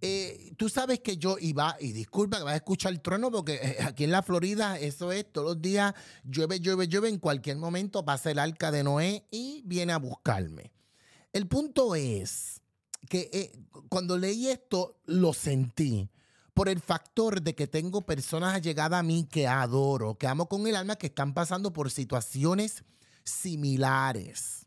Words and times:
Eh, 0.00 0.52
tú 0.56 0.68
sabes 0.68 0.98
que 0.98 1.16
yo 1.16 1.36
iba, 1.38 1.76
y 1.78 1.92
disculpa 1.92 2.38
que 2.38 2.42
vas 2.42 2.54
a 2.54 2.56
escuchar 2.56 2.90
el 2.90 3.02
trueno, 3.02 3.30
porque 3.30 3.54
eh, 3.54 3.76
aquí 3.84 4.02
en 4.02 4.10
la 4.10 4.24
Florida 4.24 4.80
eso 4.80 5.12
es 5.12 5.30
todos 5.30 5.54
los 5.54 5.62
días, 5.62 5.94
llueve, 6.24 6.58
llueve, 6.58 6.88
llueve, 6.88 7.10
en 7.10 7.18
cualquier 7.18 7.58
momento 7.58 8.04
pasa 8.04 8.32
el 8.32 8.40
arca 8.40 8.72
de 8.72 8.82
Noé 8.82 9.28
y 9.30 9.62
viene 9.64 9.92
a 9.92 9.98
buscarme. 9.98 10.72
El 11.32 11.46
punto 11.46 11.94
es 11.94 12.62
que 13.08 13.30
eh, 13.32 13.52
cuando 13.88 14.18
leí 14.18 14.48
esto 14.48 14.98
lo 15.04 15.32
sentí 15.32 16.10
por 16.58 16.68
el 16.68 16.80
factor 16.80 17.40
de 17.40 17.54
que 17.54 17.68
tengo 17.68 18.02
personas 18.02 18.56
allegadas 18.56 18.98
a 18.98 19.02
mí 19.04 19.28
que 19.30 19.46
adoro, 19.46 20.18
que 20.18 20.26
amo 20.26 20.48
con 20.48 20.66
el 20.66 20.74
alma, 20.74 20.96
que 20.96 21.06
están 21.06 21.32
pasando 21.32 21.72
por 21.72 21.88
situaciones 21.88 22.82
similares. 23.22 24.66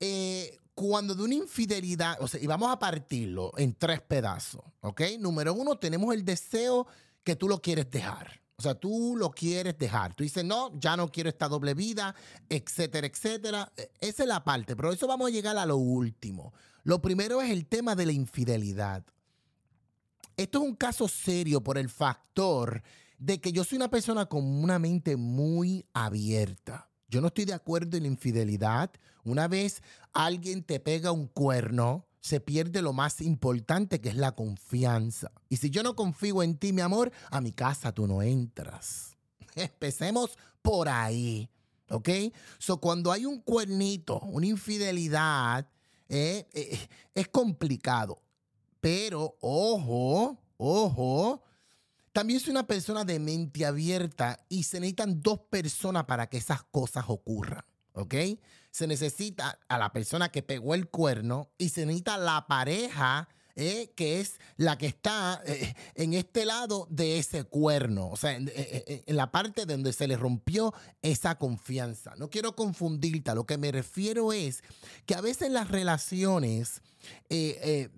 Eh, 0.00 0.58
cuando 0.74 1.14
de 1.14 1.22
una 1.22 1.34
infidelidad, 1.34 2.18
o 2.20 2.28
sea, 2.28 2.42
y 2.42 2.46
vamos 2.46 2.70
a 2.70 2.78
partirlo 2.78 3.52
en 3.56 3.72
tres 3.74 4.02
pedazos, 4.02 4.60
¿ok? 4.82 5.00
Número 5.18 5.54
uno, 5.54 5.78
tenemos 5.78 6.12
el 6.12 6.26
deseo 6.26 6.86
que 7.24 7.36
tú 7.36 7.48
lo 7.48 7.62
quieres 7.62 7.90
dejar. 7.90 8.42
O 8.56 8.62
sea, 8.62 8.74
tú 8.74 9.14
lo 9.16 9.30
quieres 9.30 9.78
dejar. 9.78 10.14
Tú 10.14 10.24
dices, 10.24 10.44
no, 10.44 10.78
ya 10.78 10.94
no 10.94 11.10
quiero 11.10 11.30
esta 11.30 11.48
doble 11.48 11.72
vida, 11.72 12.14
etcétera, 12.50 13.06
etcétera. 13.06 13.72
E, 13.78 13.90
esa 13.98 14.24
es 14.24 14.28
la 14.28 14.44
parte, 14.44 14.76
pero 14.76 14.92
eso 14.92 15.06
vamos 15.06 15.28
a 15.28 15.30
llegar 15.30 15.56
a 15.56 15.64
lo 15.64 15.78
último. 15.78 16.52
Lo 16.82 17.00
primero 17.00 17.40
es 17.40 17.50
el 17.50 17.64
tema 17.64 17.96
de 17.96 18.04
la 18.04 18.12
infidelidad. 18.12 19.06
Esto 20.36 20.58
es 20.58 20.64
un 20.64 20.76
caso 20.76 21.08
serio 21.08 21.62
por 21.62 21.78
el 21.78 21.88
factor 21.88 22.82
de 23.18 23.40
que 23.40 23.52
yo 23.52 23.64
soy 23.64 23.76
una 23.76 23.90
persona 23.90 24.26
con 24.26 24.44
una 24.44 24.78
mente 24.78 25.16
muy 25.16 25.86
abierta. 25.92 26.90
Yo 27.08 27.20
no 27.20 27.28
estoy 27.28 27.44
de 27.44 27.52
acuerdo 27.52 27.96
en 27.96 28.04
la 28.04 28.08
infidelidad. 28.08 28.90
Una 29.22 29.46
vez 29.46 29.82
alguien 30.12 30.62
te 30.62 30.80
pega 30.80 31.12
un 31.12 31.28
cuerno, 31.28 32.06
se 32.20 32.40
pierde 32.40 32.82
lo 32.82 32.92
más 32.92 33.20
importante 33.20 34.00
que 34.00 34.08
es 34.08 34.16
la 34.16 34.32
confianza. 34.32 35.30
Y 35.48 35.58
si 35.58 35.70
yo 35.70 35.82
no 35.82 35.94
confío 35.94 36.42
en 36.42 36.56
ti, 36.56 36.72
mi 36.72 36.80
amor, 36.80 37.12
a 37.30 37.40
mi 37.40 37.52
casa 37.52 37.92
tú 37.92 38.06
no 38.06 38.22
entras. 38.22 39.16
Empecemos 39.54 40.38
por 40.62 40.88
ahí. 40.88 41.50
¿Ok? 41.90 42.08
So, 42.58 42.78
cuando 42.78 43.12
hay 43.12 43.26
un 43.26 43.40
cuernito, 43.40 44.18
una 44.20 44.46
infidelidad, 44.46 45.68
eh, 46.08 46.48
eh, 46.54 46.88
es 47.14 47.28
complicado. 47.28 48.22
Pero, 48.82 49.36
ojo, 49.40 50.36
ojo, 50.56 51.40
también 52.10 52.40
soy 52.40 52.50
una 52.50 52.66
persona 52.66 53.04
de 53.04 53.20
mente 53.20 53.64
abierta 53.64 54.44
y 54.48 54.64
se 54.64 54.80
necesitan 54.80 55.22
dos 55.22 55.38
personas 55.38 56.04
para 56.04 56.26
que 56.28 56.38
esas 56.38 56.64
cosas 56.64 57.04
ocurran. 57.06 57.64
¿Ok? 57.92 58.14
Se 58.72 58.88
necesita 58.88 59.60
a 59.68 59.78
la 59.78 59.92
persona 59.92 60.30
que 60.30 60.42
pegó 60.42 60.74
el 60.74 60.88
cuerno 60.88 61.52
y 61.58 61.68
se 61.68 61.86
necesita 61.86 62.18
la 62.18 62.48
pareja 62.48 63.28
eh, 63.54 63.92
que 63.94 64.18
es 64.18 64.40
la 64.56 64.78
que 64.78 64.86
está 64.86 65.40
eh, 65.46 65.74
en 65.94 66.14
este 66.14 66.44
lado 66.44 66.88
de 66.90 67.18
ese 67.18 67.44
cuerno, 67.44 68.08
o 68.08 68.16
sea, 68.16 68.34
en, 68.34 68.50
la 69.06 69.30
parte 69.30 69.66
donde 69.66 69.92
se 69.92 70.08
le 70.08 70.16
rompió 70.16 70.72
esa 71.02 71.36
confianza. 71.36 72.14
No 72.16 72.30
quiero 72.30 72.56
confundirte, 72.56 73.34
lo 73.34 73.44
que 73.44 73.58
me 73.58 73.70
refiero 73.70 74.32
es 74.32 74.64
que 75.04 75.14
a 75.14 75.20
veces 75.20 75.52
las 75.52 75.70
relaciones 75.70 76.80
eh, 77.28 77.90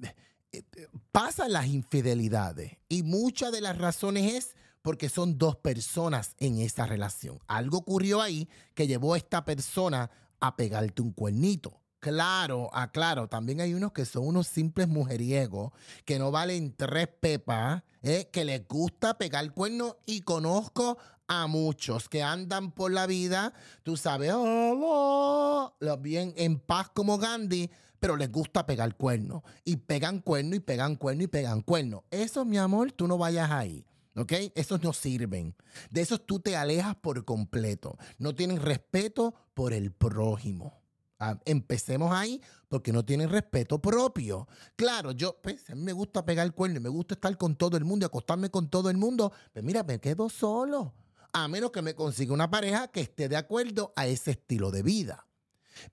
pasan 1.15 1.53
las 1.53 1.69
infidelidades 1.69 2.77
y 2.89 3.05
muchas 3.05 3.53
de 3.53 3.61
las 3.61 3.79
razones 3.79 4.35
es 4.35 4.57
porque 4.83 5.09
son 5.09 5.39
dos 5.39 5.55
personas 5.55 6.35
en 6.41 6.59
esa 6.59 6.87
relación. 6.87 7.39
Algo 7.47 7.79
ocurrió 7.79 8.21
ahí 8.21 8.49
que 8.75 8.89
llevó 8.89 9.15
a 9.15 9.17
esta 9.17 9.45
persona 9.45 10.11
a 10.41 10.57
pegarte 10.57 11.03
un 11.03 11.13
cuernito. 11.13 11.81
Claro, 12.01 12.69
aclaro, 12.75 13.29
también 13.29 13.61
hay 13.61 13.75
unos 13.75 13.93
que 13.93 14.05
son 14.07 14.27
unos 14.27 14.49
simples 14.49 14.89
mujeriegos 14.89 15.71
que 16.05 16.19
no 16.19 16.33
valen 16.33 16.75
tres 16.75 17.07
pepas, 17.07 17.85
¿eh? 18.03 18.29
que 18.33 18.45
les 18.45 18.67
gusta 18.67 19.17
pegar 19.17 19.55
cuernos 19.55 19.95
y 20.07 20.23
conozco 20.23 20.99
a 21.29 21.47
muchos 21.47 22.09
que 22.09 22.25
andan 22.25 22.73
por 22.73 22.91
la 22.91 23.07
vida, 23.07 23.55
tú 23.85 23.97
sabes, 23.97 24.33
oh, 24.35 25.73
oh, 25.81 25.97
bien 25.99 26.35
en 26.37 26.59
paz 26.59 26.91
como 26.93 27.19
Gandhi, 27.19 27.71
pero 28.05 28.19
les 28.19 28.31
gusta 28.31 28.67
pegar 28.67 28.97
cuernos. 28.97 29.43
Y 29.65 29.77
pegan 29.79 30.21
cuerno 30.21 30.55
y 30.55 30.61
pegan 30.61 30.97
cuerno 30.97 31.23
y 31.23 31.27
pegan 31.27 31.63
cuerno. 31.63 32.05
Eso, 32.11 32.45
mi 32.45 32.59
amor, 32.59 32.93
tú 32.93 33.09
no 33.09 33.17
vayas 33.17 33.51
ahí. 33.51 33.87
¿Ok? 34.15 34.31
Esos 34.55 34.83
no 34.83 34.93
sirven. 34.93 35.57
De 35.89 36.03
esos 36.03 36.27
tú 36.27 36.39
te 36.39 36.55
alejas 36.55 36.97
por 36.97 37.25
completo. 37.25 37.97
No 38.19 38.35
tienen 38.35 38.61
respeto 38.61 39.35
por 39.55 39.73
el 39.73 39.91
prójimo. 39.91 40.83
Ah, 41.19 41.41
empecemos 41.47 42.13
ahí 42.13 42.43
porque 42.69 42.93
no 42.93 43.07
tienen 43.07 43.31
respeto 43.31 43.81
propio. 43.81 44.49
Claro, 44.77 45.13
yo, 45.13 45.41
pues, 45.43 45.71
a 45.71 45.75
mí 45.75 45.81
me 45.81 45.95
gusta 45.95 46.27
pegar 46.27 46.53
cuerno 46.53 46.77
y 46.77 46.83
me 46.83 46.91
gusta 46.91 47.15
estar 47.15 47.35
con 47.39 47.57
todo 47.57 47.79
el 47.79 47.87
mundo 47.87 48.05
y 48.05 48.09
acostarme 48.09 48.51
con 48.51 48.69
todo 48.69 48.91
el 48.91 48.99
mundo. 48.99 49.33
Pues 49.55 49.65
mira, 49.65 49.83
me 49.83 49.99
quedo 49.99 50.29
solo. 50.29 50.93
A 51.33 51.49
menos 51.49 51.71
que 51.71 51.81
me 51.81 51.95
consiga 51.95 52.35
una 52.35 52.51
pareja 52.51 52.89
que 52.89 53.01
esté 53.01 53.31
de 53.31 53.39
acuerdo 53.39 53.95
a 53.97 54.07
ese 54.07 54.33
estilo 54.33 54.71
de 54.71 54.83
vida. 54.83 55.27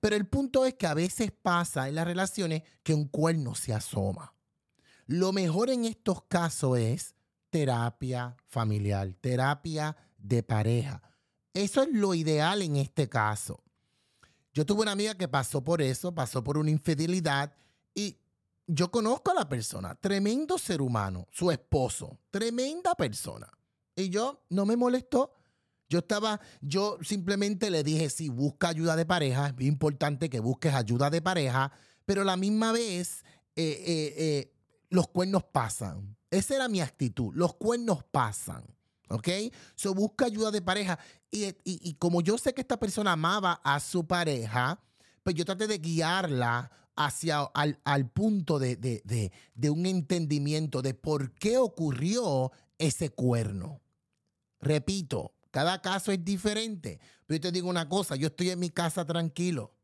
Pero 0.00 0.16
el 0.16 0.26
punto 0.26 0.66
es 0.66 0.74
que 0.74 0.86
a 0.86 0.94
veces 0.94 1.32
pasa 1.32 1.88
en 1.88 1.94
las 1.94 2.06
relaciones 2.06 2.62
que 2.82 2.94
un 2.94 3.08
cuerno 3.08 3.54
se 3.54 3.72
asoma. 3.72 4.34
Lo 5.06 5.32
mejor 5.32 5.70
en 5.70 5.84
estos 5.84 6.22
casos 6.24 6.78
es 6.78 7.14
terapia 7.50 8.36
familiar, 8.48 9.12
terapia 9.20 9.96
de 10.16 10.42
pareja. 10.42 11.02
Eso 11.54 11.82
es 11.82 11.88
lo 11.92 12.14
ideal 12.14 12.62
en 12.62 12.76
este 12.76 13.08
caso. 13.08 13.62
Yo 14.54 14.64
tuve 14.64 14.82
una 14.82 14.92
amiga 14.92 15.14
que 15.14 15.28
pasó 15.28 15.62
por 15.62 15.82
eso, 15.82 16.14
pasó 16.14 16.42
por 16.42 16.58
una 16.58 16.70
infidelidad 16.70 17.52
y 17.94 18.18
yo 18.66 18.90
conozco 18.90 19.30
a 19.30 19.34
la 19.34 19.48
persona, 19.48 19.94
tremendo 19.94 20.56
ser 20.56 20.80
humano, 20.80 21.26
su 21.30 21.50
esposo, 21.50 22.18
tremenda 22.30 22.94
persona. 22.94 23.50
Y 23.94 24.08
yo 24.08 24.44
no 24.48 24.64
me 24.64 24.76
molestó 24.76 25.32
yo 25.92 25.98
estaba, 25.98 26.40
yo 26.62 26.96
simplemente 27.02 27.70
le 27.70 27.84
dije, 27.84 28.08
sí, 28.08 28.30
busca 28.30 28.68
ayuda 28.68 28.96
de 28.96 29.04
pareja, 29.04 29.54
es 29.58 29.66
importante 29.66 30.30
que 30.30 30.40
busques 30.40 30.72
ayuda 30.72 31.10
de 31.10 31.20
pareja, 31.20 31.70
pero 32.06 32.22
a 32.22 32.24
la 32.24 32.38
misma 32.38 32.72
vez 32.72 33.24
eh, 33.54 33.84
eh, 33.86 34.14
eh, 34.16 34.52
los 34.88 35.08
cuernos 35.08 35.44
pasan. 35.44 36.16
Esa 36.30 36.54
era 36.54 36.68
mi 36.68 36.80
actitud, 36.80 37.34
los 37.34 37.56
cuernos 37.56 38.04
pasan. 38.04 38.64
¿Ok? 39.10 39.28
So 39.74 39.94
busca 39.94 40.24
ayuda 40.24 40.50
de 40.50 40.62
pareja. 40.62 40.98
Y, 41.30 41.94
como 41.98 42.22
yo 42.22 42.38
sé 42.38 42.54
que 42.54 42.62
esta 42.62 42.78
persona 42.78 43.12
amaba 43.12 43.60
a 43.62 43.78
su 43.78 44.06
pareja, 44.06 44.80
pues 45.22 45.36
yo 45.36 45.44
traté 45.44 45.66
de 45.66 45.76
guiarla 45.76 46.70
hacia 46.96 47.40
al, 47.52 47.78
al 47.84 48.08
punto 48.08 48.58
de, 48.58 48.76
de, 48.76 49.32
de 49.54 49.70
un 49.70 49.84
entendimiento 49.84 50.80
de 50.80 50.94
por 50.94 51.32
qué 51.34 51.58
ocurrió 51.58 52.50
ese 52.78 53.10
cuerno. 53.10 53.82
Repito, 54.60 55.34
cada 55.52 55.80
caso 55.80 56.10
es 56.10 56.24
diferente. 56.24 56.98
Pero 57.26 57.36
yo 57.36 57.40
te 57.42 57.52
digo 57.52 57.68
una 57.68 57.88
cosa, 57.88 58.16
yo 58.16 58.28
estoy 58.28 58.50
en 58.50 58.58
mi 58.58 58.70
casa 58.70 59.04
tranquilo. 59.04 59.76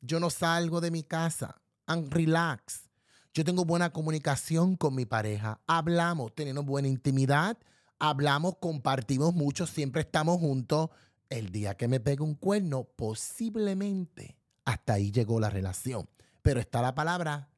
Yo 0.00 0.20
no 0.20 0.28
salgo 0.28 0.80
de 0.80 0.90
mi 0.90 1.04
casa. 1.04 1.62
I'm 1.86 2.10
relax. 2.10 2.90
Yo 3.32 3.44
tengo 3.44 3.64
buena 3.64 3.90
comunicación 3.90 4.76
con 4.76 4.94
mi 4.94 5.06
pareja. 5.06 5.60
Hablamos, 5.66 6.34
tenemos 6.34 6.66
buena 6.66 6.88
intimidad. 6.88 7.56
hablamos, 7.98 8.56
compartimos 8.56 9.32
mucho, 9.32 9.64
siempre 9.66 10.02
estamos 10.02 10.38
juntos. 10.38 10.90
El 11.30 11.50
día 11.50 11.76
que 11.76 11.86
me 11.86 12.00
pegue 12.00 12.22
un 12.24 12.34
cuerno, 12.34 12.84
posiblemente 12.84 14.36
hasta 14.64 14.94
ahí 14.94 15.12
llegó 15.12 15.38
la 15.38 15.50
relación. 15.50 16.10
Pero 16.42 16.58
está 16.58 16.82
la 16.82 16.96
palabra 16.96 17.48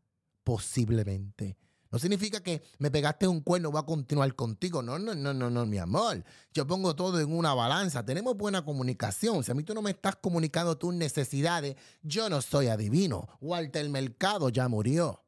posiblemente. 0.44 1.56
No 1.94 2.00
significa 2.00 2.40
que 2.42 2.60
me 2.78 2.90
pegaste 2.90 3.28
un 3.28 3.40
cuerno, 3.40 3.70
voy 3.70 3.78
a 3.80 3.86
continuar 3.86 4.34
contigo. 4.34 4.82
No, 4.82 4.98
no, 4.98 5.14
no, 5.14 5.32
no, 5.32 5.48
no, 5.48 5.64
mi 5.64 5.78
amor. 5.78 6.24
Yo 6.52 6.66
pongo 6.66 6.96
todo 6.96 7.20
en 7.20 7.32
una 7.32 7.54
balanza. 7.54 8.04
Tenemos 8.04 8.36
buena 8.36 8.64
comunicación. 8.64 9.44
Si 9.44 9.52
a 9.52 9.54
mí 9.54 9.62
tú 9.62 9.74
no 9.74 9.80
me 9.80 9.92
estás 9.92 10.16
comunicando 10.16 10.76
tus 10.76 10.92
necesidades, 10.92 11.76
yo 12.02 12.28
no 12.28 12.42
soy 12.42 12.66
adivino. 12.66 13.28
Walter 13.40 13.88
Mercado 13.90 14.48
ya 14.48 14.66
murió. 14.66 15.22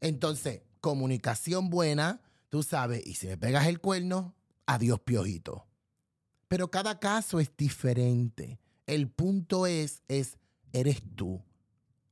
Entonces, 0.00 0.62
comunicación 0.80 1.70
buena, 1.70 2.20
tú 2.48 2.64
sabes, 2.64 3.06
y 3.06 3.14
si 3.14 3.28
me 3.28 3.38
pegas 3.38 3.68
el 3.68 3.80
cuerno, 3.80 4.34
adiós 4.66 4.98
piojito. 4.98 5.68
Pero 6.48 6.68
cada 6.68 6.98
caso 6.98 7.38
es 7.38 7.56
diferente. 7.56 8.58
El 8.88 9.08
punto 9.08 9.68
es, 9.68 10.02
es, 10.08 10.36
eres 10.72 11.00
tú. 11.14 11.40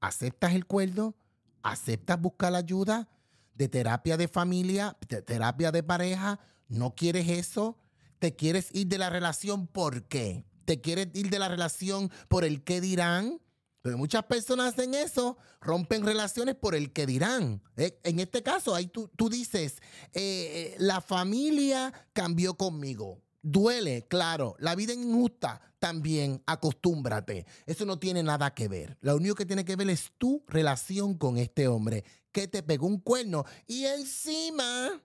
¿Aceptas 0.00 0.55
el 0.55 0.65
cuerno? 0.65 1.17
¿Aceptas 1.65 2.21
buscar 2.21 2.55
ayuda? 2.55 3.09
De 3.54 3.68
terapia 3.68 4.16
de 4.16 4.28
familia, 4.28 4.96
de 5.08 5.22
terapia 5.22 5.72
de 5.72 5.82
pareja, 5.82 6.40
no 6.68 6.94
quieres 6.94 7.28
eso, 7.28 7.78
te 8.18 8.34
quieres 8.34 8.68
ir 8.72 8.88
de 8.88 8.98
la 8.98 9.10
relación, 9.10 9.66
¿por 9.66 10.04
qué? 10.04 10.44
¿Te 10.64 10.80
quieres 10.80 11.08
ir 11.14 11.30
de 11.30 11.38
la 11.38 11.48
relación 11.48 12.10
por 12.28 12.44
el 12.44 12.64
qué 12.64 12.80
dirán? 12.80 13.40
Pero 13.82 13.98
muchas 13.98 14.24
personas 14.24 14.72
hacen 14.72 14.94
eso, 14.94 15.36
rompen 15.60 16.06
relaciones 16.06 16.54
por 16.54 16.74
el 16.74 16.90
que 16.92 17.04
dirán. 17.04 17.60
Eh, 17.76 18.00
en 18.02 18.18
este 18.18 18.42
caso, 18.42 18.74
ahí 18.74 18.86
tú, 18.86 19.10
tú 19.14 19.28
dices, 19.28 19.76
eh, 20.14 20.72
eh, 20.72 20.76
la 20.78 21.02
familia 21.02 21.92
cambió 22.14 22.54
conmigo. 22.54 23.20
Duele, 23.46 24.06
claro. 24.08 24.56
La 24.58 24.75
vida 24.75 24.94
injusta, 24.94 25.61
también 25.79 26.43
acostúmbrate. 26.46 27.44
Eso 27.67 27.85
no 27.85 27.99
tiene 27.99 28.23
nada 28.23 28.55
que 28.55 28.69
ver. 28.69 28.96
Lo 29.02 29.14
único 29.17 29.35
que 29.35 29.44
tiene 29.44 29.67
que 29.67 29.76
ver 29.76 29.91
es 29.91 30.12
tu 30.17 30.43
relación 30.49 31.12
con 31.19 31.37
este 31.37 31.69
hombre 31.69 32.05
que 32.32 32.49
te 32.49 32.62
pegó 32.62 32.87
un 32.87 32.99
cuerno 32.99 33.44
y 33.67 33.85
encima, 33.85 34.99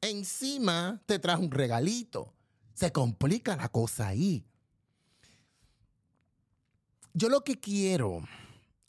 encima 0.00 1.00
te 1.06 1.20
trajo 1.20 1.44
un 1.44 1.52
regalito. 1.52 2.34
Se 2.74 2.90
complica 2.90 3.54
la 3.54 3.68
cosa 3.68 4.08
ahí. 4.08 4.44
Yo 7.12 7.28
lo 7.28 7.44
que 7.44 7.60
quiero, 7.60 8.20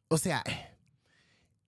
o 0.08 0.18
sea, 0.18 0.44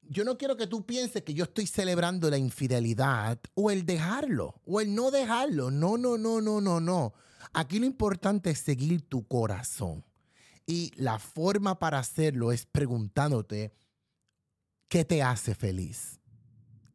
yo 0.09 0.23
no 0.23 0.37
quiero 0.37 0.57
que 0.57 0.67
tú 0.67 0.85
pienses 0.85 1.23
que 1.23 1.33
yo 1.33 1.45
estoy 1.45 1.67
celebrando 1.67 2.29
la 2.29 2.37
infidelidad 2.37 3.39
o 3.53 3.71
el 3.71 3.85
dejarlo 3.85 4.61
o 4.65 4.81
el 4.81 4.93
no 4.93 5.11
dejarlo. 5.11 5.71
No, 5.71 5.97
no, 5.97 6.17
no, 6.17 6.41
no, 6.41 6.61
no, 6.61 6.79
no. 6.79 7.13
Aquí 7.53 7.79
lo 7.79 7.85
importante 7.85 8.51
es 8.51 8.59
seguir 8.59 9.01
tu 9.01 9.27
corazón. 9.27 10.03
Y 10.65 10.91
la 10.95 11.19
forma 11.19 11.79
para 11.79 11.99
hacerlo 11.99 12.51
es 12.51 12.65
preguntándote 12.65 13.73
qué 14.89 15.05
te 15.05 15.23
hace 15.23 15.55
feliz 15.55 16.19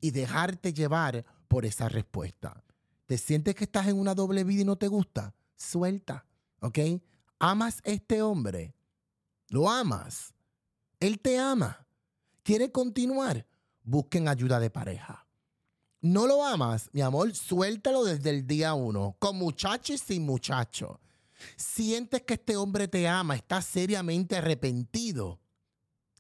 y 0.00 0.10
dejarte 0.10 0.72
llevar 0.72 1.24
por 1.48 1.64
esa 1.64 1.88
respuesta. 1.88 2.62
¿Te 3.06 3.16
sientes 3.18 3.54
que 3.54 3.64
estás 3.64 3.86
en 3.88 3.98
una 3.98 4.14
doble 4.14 4.44
vida 4.44 4.62
y 4.62 4.64
no 4.64 4.76
te 4.76 4.88
gusta? 4.88 5.34
Suelta, 5.56 6.26
¿ok? 6.60 6.78
¿Amas 7.38 7.78
a 7.84 7.90
este 7.90 8.22
hombre? 8.22 8.74
¿Lo 9.48 9.70
amas? 9.70 10.34
Él 11.00 11.18
te 11.20 11.38
ama. 11.38 11.86
¿Quiere 12.42 12.70
continuar? 12.70 13.46
Busquen 13.82 14.28
ayuda 14.28 14.60
de 14.60 14.70
pareja 14.70 15.26
no 16.02 16.26
lo 16.26 16.44
amas, 16.44 16.90
mi 16.92 17.00
amor, 17.00 17.32
suéltalo 17.34 18.04
desde 18.04 18.30
el 18.30 18.46
día 18.46 18.74
uno, 18.74 19.16
con 19.20 19.36
muchacho 19.36 19.94
y 19.94 19.98
sin 19.98 20.26
muchacho. 20.26 21.00
Sientes 21.56 22.22
que 22.22 22.34
este 22.34 22.56
hombre 22.56 22.88
te 22.88 23.08
ama, 23.08 23.36
está 23.36 23.62
seriamente 23.62 24.36
arrepentido. 24.36 25.40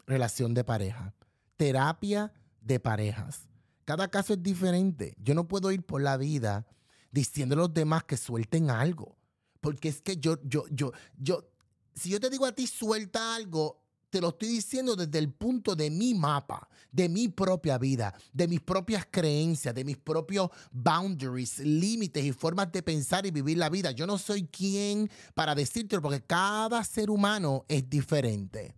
Relación 0.06 0.54
de 0.54 0.64
pareja. 0.64 1.14
Terapia 1.56 2.32
de 2.60 2.80
parejas. 2.80 3.48
Cada 3.84 4.08
caso 4.08 4.34
es 4.34 4.42
diferente. 4.42 5.14
Yo 5.18 5.34
no 5.34 5.48
puedo 5.48 5.70
ir 5.72 5.84
por 5.84 6.00
la 6.00 6.16
vida 6.16 6.66
diciendo 7.10 7.54
a 7.54 7.58
los 7.58 7.74
demás 7.74 8.04
que 8.04 8.16
suelten 8.16 8.70
algo. 8.70 9.16
Porque 9.60 9.88
es 9.88 10.00
que 10.00 10.16
yo, 10.16 10.40
yo, 10.44 10.64
yo, 10.70 10.92
yo, 11.16 11.50
si 11.94 12.10
yo 12.10 12.20
te 12.20 12.30
digo 12.30 12.46
a 12.46 12.52
ti 12.52 12.66
suelta 12.68 13.34
algo, 13.34 13.81
te 14.12 14.20
lo 14.20 14.28
estoy 14.28 14.48
diciendo 14.48 14.94
desde 14.94 15.18
el 15.18 15.32
punto 15.32 15.74
de 15.74 15.88
mi 15.88 16.12
mapa, 16.12 16.68
de 16.90 17.08
mi 17.08 17.28
propia 17.28 17.78
vida, 17.78 18.14
de 18.34 18.46
mis 18.46 18.60
propias 18.60 19.06
creencias, 19.10 19.74
de 19.74 19.86
mis 19.86 19.96
propios 19.96 20.50
boundaries, 20.70 21.60
límites 21.60 22.22
y 22.22 22.32
formas 22.32 22.70
de 22.72 22.82
pensar 22.82 23.24
y 23.24 23.30
vivir 23.30 23.56
la 23.56 23.70
vida. 23.70 23.90
Yo 23.90 24.06
no 24.06 24.18
soy 24.18 24.42
quien 24.44 25.10
para 25.32 25.54
decírtelo 25.54 26.02
porque 26.02 26.20
cada 26.20 26.84
ser 26.84 27.08
humano 27.08 27.64
es 27.68 27.88
diferente. 27.88 28.74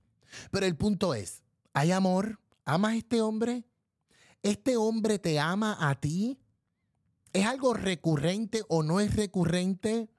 Pero 0.52 0.66
el 0.66 0.76
punto 0.76 1.14
es, 1.14 1.42
¿hay 1.72 1.90
amor? 1.90 2.38
¿Amas 2.64 2.92
a 2.92 2.96
este 2.96 3.20
hombre? 3.20 3.64
¿Este 4.40 4.76
hombre 4.76 5.18
te 5.18 5.40
ama 5.40 5.76
a 5.80 5.96
ti? 5.96 6.38
¿Es 7.32 7.44
algo 7.44 7.74
recurrente 7.74 8.62
o 8.68 8.84
no 8.84 9.00
es 9.00 9.16
recurrente? 9.16 10.13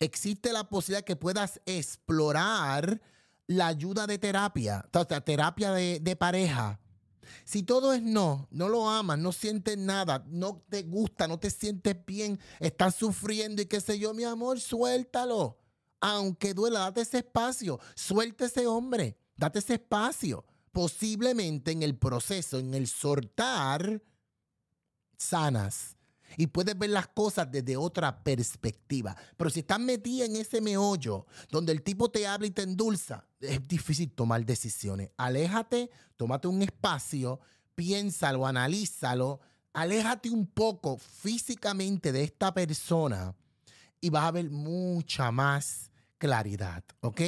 Existe 0.00 0.52
la 0.52 0.68
posibilidad 0.68 1.04
que 1.04 1.16
puedas 1.16 1.60
explorar 1.66 3.00
la 3.46 3.68
ayuda 3.68 4.06
de 4.06 4.18
terapia, 4.18 4.88
o 4.92 5.04
sea, 5.04 5.20
terapia 5.20 5.72
de, 5.72 6.16
pareja. 6.16 6.80
Si 7.44 7.62
todo 7.62 7.92
es 7.92 8.02
no, 8.02 8.48
no 8.50 8.68
lo 8.68 8.88
amas, 8.88 9.18
no 9.18 9.32
sientes 9.32 9.78
nada, 9.78 10.24
no 10.28 10.64
te 10.68 10.82
gusta, 10.82 11.28
no 11.28 11.38
te 11.38 11.50
sientes 11.50 11.96
bien, 12.04 12.38
estás 12.60 12.96
sufriendo 12.96 13.62
y 13.62 13.66
qué 13.66 13.80
sé 13.80 13.98
yo, 13.98 14.14
mi 14.14 14.24
amor, 14.24 14.60
suéltalo. 14.60 15.58
Aunque 16.00 16.54
duela, 16.54 16.80
date 16.80 17.00
ese 17.02 17.18
espacio, 17.18 17.80
suelta 17.94 18.46
ese 18.46 18.66
hombre, 18.66 19.16
date 19.36 19.60
ese 19.60 19.74
espacio. 19.74 20.44
Posiblemente 20.72 21.70
en 21.70 21.82
el 21.82 21.96
proceso, 21.96 22.58
en 22.58 22.74
el 22.74 22.86
soltar, 22.86 24.02
sanas 25.16 25.95
y 26.36 26.46
puedes 26.46 26.78
ver 26.78 26.90
las 26.90 27.08
cosas 27.08 27.50
desde 27.50 27.76
otra 27.76 28.22
perspectiva. 28.22 29.16
Pero 29.36 29.50
si 29.50 29.60
estás 29.60 29.80
metida 29.80 30.24
en 30.24 30.36
ese 30.36 30.60
meollo 30.60 31.26
donde 31.50 31.72
el 31.72 31.82
tipo 31.82 32.10
te 32.10 32.26
habla 32.26 32.46
y 32.46 32.50
te 32.50 32.62
endulza, 32.62 33.26
es 33.40 33.66
difícil 33.66 34.10
tomar 34.12 34.44
decisiones. 34.44 35.10
Aléjate, 35.16 35.90
tómate 36.16 36.48
un 36.48 36.62
espacio, 36.62 37.40
piénsalo, 37.74 38.46
analízalo, 38.46 39.40
aléjate 39.72 40.30
un 40.30 40.46
poco 40.46 40.98
físicamente 40.98 42.12
de 42.12 42.24
esta 42.24 42.52
persona 42.54 43.34
y 44.00 44.10
vas 44.10 44.24
a 44.24 44.30
ver 44.32 44.50
mucha 44.50 45.30
más 45.30 45.90
claridad, 46.18 46.84
¿ok? 47.00 47.20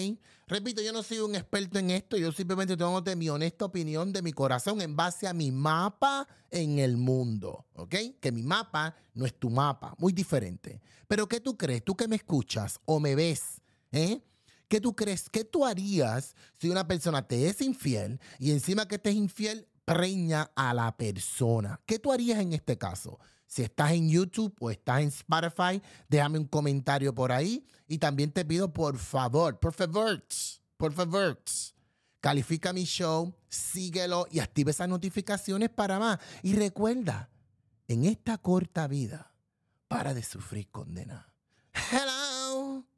Repito, 0.49 0.81
yo 0.81 0.95
no 0.95 1.03
soy 1.03 1.19
un 1.19 1.35
experto 1.35 1.79
en 1.79 1.91
esto, 1.91 2.17
yo 2.17 2.33
simplemente 2.33 2.75
tengo 2.75 3.03
de 3.03 3.15
mi 3.15 3.29
honesta 3.29 3.67
opinión 3.67 4.15
de 4.15 4.23
mi 4.23 4.33
corazón 4.33 4.81
en 4.81 4.97
base 4.97 5.29
a 5.29 5.35
mi 5.35 5.53
mapa 5.53 6.27
en 6.51 6.79
el 6.79 6.97
mundo, 6.97 7.67
¿ok? 7.75 7.95
Que 8.19 8.33
mi 8.33 8.43
mapa 8.43 8.97
no 9.13 9.27
es 9.27 9.35
tu 9.35 9.51
mapa, 9.51 9.95
muy 9.99 10.15
diferente. 10.15 10.81
Pero 11.07 11.29
¿qué 11.29 11.41
tú 11.41 11.59
crees? 11.59 11.85
Tú 11.85 11.95
que 11.95 12.09
me 12.09 12.17
escuchas 12.17 12.81
o 12.87 12.99
me 12.99 13.15
ves, 13.15 13.61
¿eh? 13.93 14.23
¿Qué 14.69 14.81
tú 14.81 14.97
crees? 14.97 15.29
¿Qué 15.29 15.45
tú 15.45 15.67
harías 15.67 16.35
si 16.59 16.71
una 16.71 16.89
persona 16.89 17.29
te 17.29 17.47
es 17.47 17.61
infiel 17.61 18.19
y 18.39 18.51
encima 18.51 18.89
que 18.89 18.99
te 18.99 19.11
es 19.11 19.17
infiel 19.17 19.69
preña 19.85 20.51
a 20.57 20.73
la 20.73 20.97
persona? 20.97 21.79
¿Qué 21.85 21.99
tú 21.99 22.11
harías 22.11 22.39
en 22.39 22.55
este 22.55 22.79
caso? 22.79 23.19
Si 23.49 23.63
estás 23.63 23.93
en 23.93 24.11
YouTube 24.11 24.55
o 24.61 24.71
estás 24.71 25.01
en 25.01 25.09
Spotify, 25.09 25.83
déjame 26.07 26.39
un 26.39 26.45
comentario 26.45 27.15
por 27.15 27.33
ahí. 27.33 27.67
Y 27.89 27.97
también 27.97 28.31
te 28.31 28.45
pido, 28.45 28.71
por 28.73 28.99
favor, 28.99 29.59
por 29.59 29.73
favor, 29.73 30.23
por 30.77 30.93
favor, 30.93 31.43
califica 32.21 32.75
mi 32.75 32.85
show, 32.85 33.35
síguelo 33.49 34.27
y 34.31 34.41
activa 34.41 34.71
esas 34.71 34.89
notificaciones 34.89 35.71
para 35.71 35.99
más. 35.99 36.19
Y 36.43 36.55
recuerda, 36.55 37.31
en 37.89 38.05
esta 38.05 38.37
corta 38.37 38.87
vida, 38.87 39.33
para 39.89 40.13
de 40.13 40.23
sufrir 40.23 40.71
condena. 40.71 41.33
Hello. 41.91 42.28